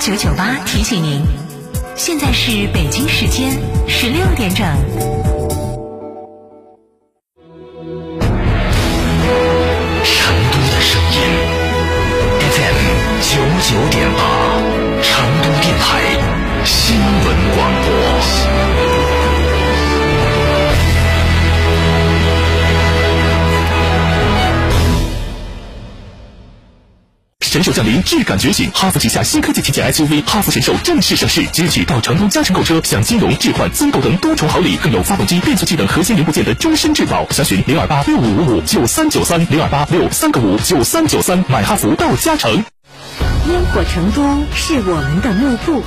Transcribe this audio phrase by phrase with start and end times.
[0.00, 1.22] 九九八提醒您，
[1.96, 3.58] 现在是北京时间
[3.88, 5.25] 十六点整。
[27.56, 28.70] 神兽降临，质感觉醒！
[28.74, 37.26] 哈弗旗下新科技旗舰 SUV 哈弗神兽正式上市，即日起到成都嘉诚购车，享金融、置换、增购等多重好礼，更有发动机、变速器等核心零部件的终身质保。
[37.30, 42.52] 详询零二八六五五五九三九三零二八六三个五九三九三，买哈弗到嘉诚。
[42.52, 44.22] 烟火成都
[44.54, 45.82] 是我们的幕布，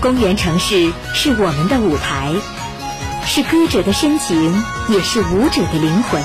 [0.00, 2.32] 公园城市是我们的舞台，
[3.26, 4.54] 是歌者的深情，
[4.88, 6.22] 也是舞者的灵魂，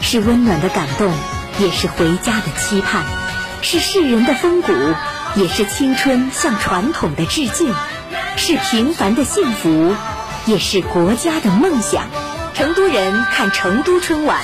[0.00, 1.12] 是温暖的感动，
[1.58, 3.17] 也是回家的期盼。
[3.62, 4.72] 是世人的风骨，
[5.34, 7.72] 也是青春向传统的致敬；
[8.36, 9.94] 是平凡的幸福，
[10.46, 12.06] 也是国家的梦想。
[12.54, 14.40] 成都人看成都春晚，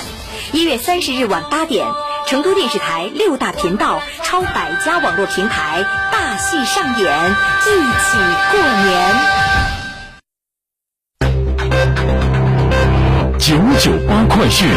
[0.51, 1.87] 一月三十日晚八点，
[2.27, 8.17] 成都电视台六大频道、超百家网络平台大戏上演，一起
[8.51, 9.15] 过年。
[13.39, 14.67] 九九八快讯。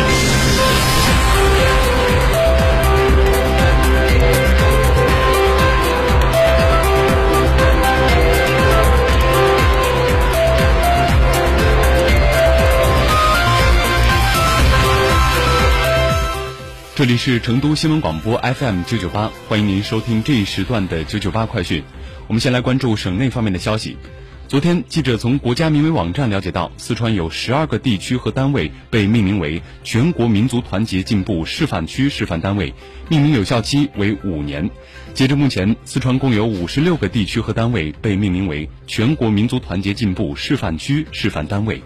[16.98, 21.84] 这里是成都新闻广播 FM 九九八，欢迎您收听这一时段的九九八快讯。
[22.26, 23.96] 我们先来关注省内方面的消息。
[24.48, 32.74] 昨天，记者从国家民委网站了解到，四川有十二个地区和单位被命名为全国民族团结进步示范区示范单位，
[33.08, 34.68] 命名有效期为五年。
[35.14, 41.80] 截至目前，四川共有五十六个地区和单位被命名为全国民族团结进步示范区示范单位。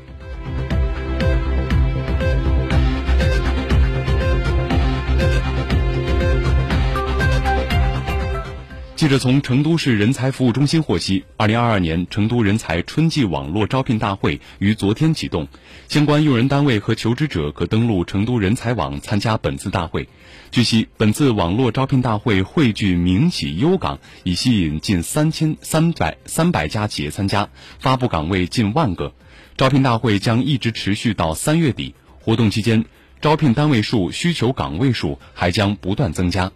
[9.03, 15.49] 记者从成都市人才服务中心获悉，二零二二年成都人才春季网络招聘大会于昨天启动，
[15.89, 20.09] 相关用人单位和求职者可登录成都人才网参加本次大会。
[20.53, 27.49] 据悉，本次网络招聘大会汇聚民企优岗，已吸引近三千三百三百家企业参加，
[27.81, 29.13] 发布岗位近万个。
[29.57, 32.85] 招聘大会将一直持续到三月底，活动期间，
[33.21, 36.53] 招聘单位数、需求岗位数还将不断增加。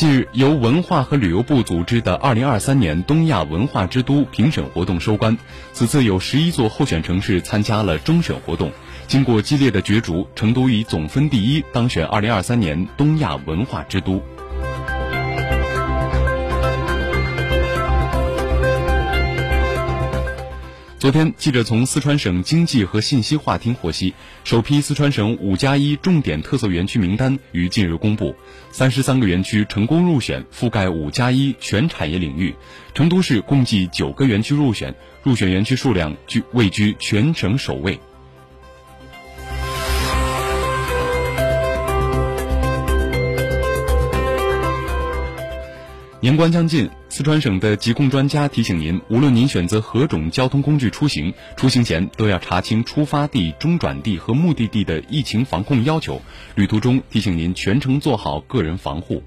[0.00, 5.36] 近日，由文化和旅游部组织的2023年东亚文化之都评审活动收官。
[5.74, 8.72] 此次有十一座候选城市参加了终审活动，
[9.06, 14.22] 经过激烈的角逐，成都以总分第一当选2023年东亚文化之都。
[21.00, 24.12] 昨天，记者从四川省经济和信息化厅获悉，
[24.44, 28.36] 首批四川省“五加一”重点特色园区名单于近日公布，
[28.70, 32.54] 三十三个园区成功入选，覆盖“五加一”全产业领域。
[32.92, 37.98] 成都市共计九个园区入选，入选园区数量居位居全省首位。
[46.22, 56.20] 年关将近，四川省的疾控专家提醒您：无论您选择何种交通工具出行，出行前都要查清出发地、中转地和目的地的疫情防控要求。
[56.56, 59.22] 旅途中提醒您全程做好个人防护。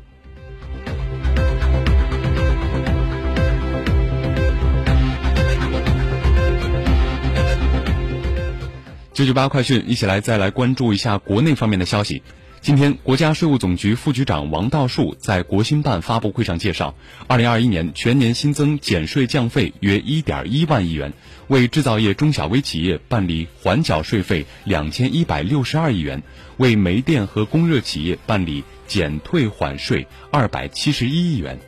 [9.14, 12.22] 九九八快讯，一起来再来关注一下国内方面的消息。
[12.64, 16.96] 今天，国家税务总局副局长王道树在国新办发布会上介绍，
[17.28, 21.12] 二零二一年全年新增减税降费约一点一万亿元，
[21.50, 26.24] 为制造业中小微企业办理缓缴税费两千一百六十二亿元，
[26.56, 31.60] 为煤电和供热企业办理减退缓税二百七十一亿元。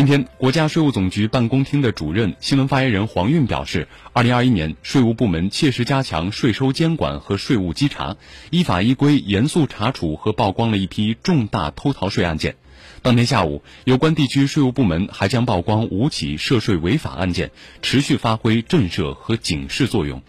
[0.00, 8.16] 今天，国家税务总局办公厅的主任、新闻发言人黄运表示，二零二一年，税务部门切实加强税收监管和税务稽查，
[8.48, 12.56] 依法依规严肃查处和曝光了一批重大偷逃税案件。
[13.02, 17.50] 当天下午，有关地区税务部门还将曝光五起涉税违法案件，
[17.82, 20.22] 持续发挥震慑和警示作用。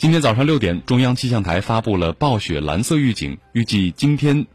[0.00, 4.46] 今天早上六点，中央气象台发布了暴雪蓝色预警，预计今天。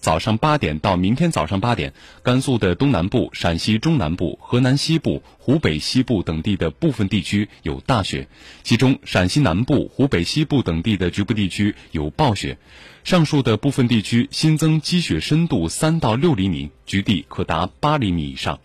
[0.00, 1.92] 早上八点到明天早上八点，
[2.24, 8.28] 甘肃的东南部、陕西中南部、河南西部、湖北西部等地的部分地区有大雪，
[8.64, 12.58] 其中陕西南部、湖北西部等地的局部地区有暴雪。
[13.04, 18.58] 上述的部分地区新增积雪深度三到六厘米，局地可达八厘米以上。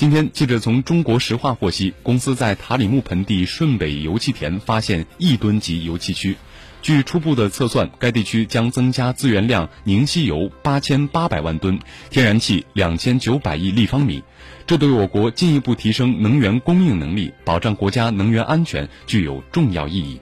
[0.00, 6.38] 今天，记者从中国石化获悉，公司在塔里木盆地顺北油气田发现亿吨级油气区。
[6.80, 14.22] 据初步的测算，该地区将增加资源量凝稀油八千八百万吨，天然气两千九百亿立方米。
[14.66, 20.18] 这对我国进一步提升能源供应能力、保障国家能源安全具有重要意义。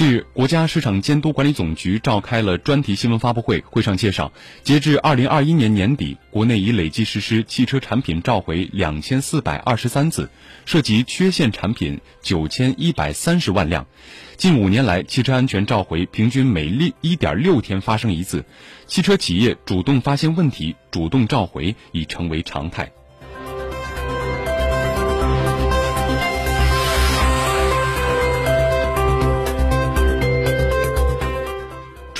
[0.00, 4.32] 近日，国家市场监督管理总局召开了专题新闻发布会，会上介绍，
[4.62, 10.30] 截至二零二一年年底，国内已累计实施汽车产品召回两千四百二十三次，
[10.64, 13.86] 涉及缺陷产品九千一百三十万辆。
[14.38, 18.46] 近五年来，汽车安全召回平均每例一点六天发生一次，
[18.86, 22.90] 汽车企业主动发现问题、主动召回已成为常态。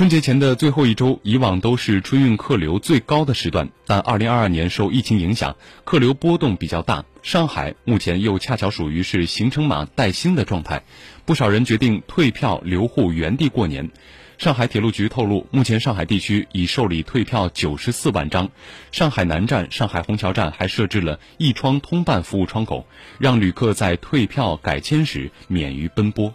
[0.01, 5.55] 春节前的最后一周，以往都是春运客流最高的时段，但2022年受疫情影响，
[5.85, 7.05] 客流波动比较大。
[7.23, 10.85] 上海目前又恰巧属于是行程码带星的状态，
[11.27, 13.91] 不少人决定退票留沪原地过年。
[14.39, 18.49] 上海铁路局透露，目前上海地区已受理退票94万张。
[18.93, 22.87] 上海南站、上海虹桥站还设置了一窗通办服务窗口，
[23.19, 26.33] 让旅客在退票改签时免于奔波。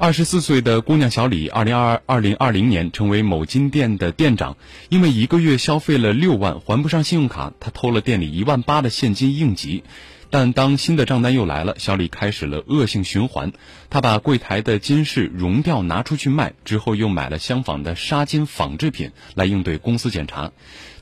[0.00, 4.56] 二十四岁的姑娘小李，二零二二零二零年成为某金店的店长，
[4.88, 9.84] 因为一个月消费了六万还不上信用卡，她偷了店里一万八的现金应急。
[10.30, 13.52] 但当新的账单又来了，小李开始了恶性循环。
[13.90, 20.52] 他把柜台的金饰熔掉拿出去卖，之后又买了相仿的纱金仿制品来应对公司检查。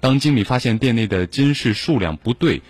[0.00, 2.62] 当经理发现店内的金饰数量不对，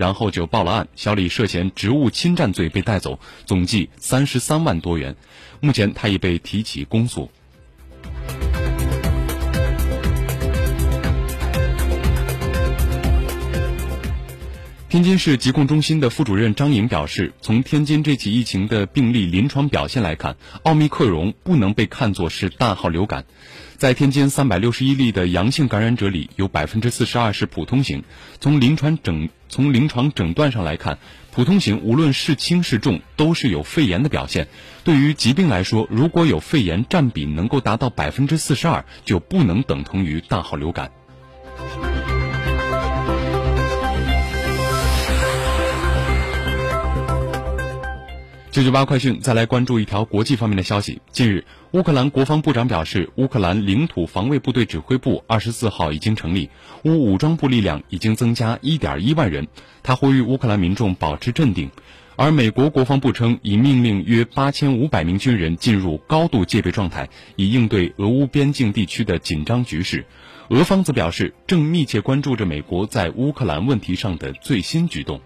[0.00, 0.88] 然后就报了案。
[0.96, 5.14] 小李涉嫌职务侵占罪被带走，总计三十三万多元。
[5.60, 7.30] 目前他已被提起公诉。
[14.88, 23.26] 天津市疾控中心的副主任张颖表示，从天津这起疫情的病例临床表现来看，奥密克戎不能被看作是大号流感。
[23.80, 28.04] 在天津三百六十一例的阳性感染者里，有百分之四十二是普通型。
[28.38, 30.98] 从临床诊从临床诊断上来看，
[31.32, 34.48] 普通型无论是轻是重，都是有肺炎的表现。
[34.84, 40.90] 对于疾病来说，如果有肺炎占比能够达到百分之四十二，就不能等同于大号流感。
[48.50, 51.00] 九九八快讯，再来关注一条国际方面的消息。
[51.12, 56.50] 近日，乌克兰国防部长表示，乌克兰领土防卫部队指挥部二十四号已经成立，
[56.82, 59.46] 乌武装部力量已经增加一点一万人。
[59.84, 61.70] 他呼吁乌克兰民众保持镇定。
[62.16, 70.04] 而美国国防部称，已命令约八千五百名军人进入高度戒备状态，以应对俄乌边境地区的紧张局势。
[70.48, 75.20] 俄方则表示，正密切关注着美国在乌克兰问题上的最新举动。